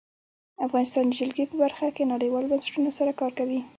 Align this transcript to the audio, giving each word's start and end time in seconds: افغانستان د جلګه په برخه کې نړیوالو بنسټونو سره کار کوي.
افغانستان 0.65 1.03
د 1.07 1.13
جلګه 1.19 1.43
په 1.49 1.55
برخه 1.63 1.87
کې 1.95 2.09
نړیوالو 2.13 2.51
بنسټونو 2.51 2.89
سره 2.97 3.11
کار 3.19 3.31
کوي. 3.39 3.59